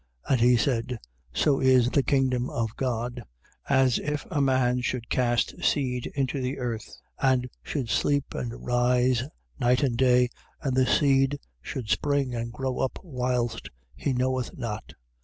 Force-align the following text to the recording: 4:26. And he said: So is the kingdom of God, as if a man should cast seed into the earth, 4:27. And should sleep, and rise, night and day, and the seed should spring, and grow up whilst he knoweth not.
4:26. 0.27 0.31
And 0.31 0.41
he 0.41 0.57
said: 0.57 0.99
So 1.31 1.59
is 1.59 1.91
the 1.91 2.01
kingdom 2.01 2.49
of 2.49 2.75
God, 2.75 3.21
as 3.69 3.99
if 3.99 4.25
a 4.31 4.41
man 4.41 4.81
should 4.81 5.11
cast 5.11 5.63
seed 5.63 6.11
into 6.15 6.41
the 6.41 6.57
earth, 6.57 6.97
4:27. 7.21 7.31
And 7.33 7.49
should 7.61 7.89
sleep, 7.89 8.25
and 8.33 8.65
rise, 8.65 9.21
night 9.59 9.83
and 9.83 9.95
day, 9.95 10.29
and 10.59 10.75
the 10.75 10.87
seed 10.87 11.39
should 11.61 11.89
spring, 11.91 12.33
and 12.33 12.51
grow 12.51 12.79
up 12.79 12.97
whilst 13.03 13.69
he 13.93 14.11
knoweth 14.11 14.57
not. 14.57 14.93